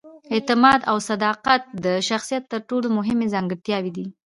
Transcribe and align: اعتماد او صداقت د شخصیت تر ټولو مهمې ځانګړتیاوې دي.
اعتماد 0.33 0.79
او 0.91 0.97
صداقت 1.09 1.61
د 1.85 1.87
شخصیت 2.09 2.43
تر 2.51 2.59
ټولو 2.69 2.87
مهمې 2.97 3.27
ځانګړتیاوې 3.33 3.91
دي. 3.97 4.05